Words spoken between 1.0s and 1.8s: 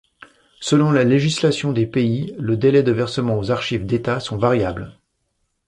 législation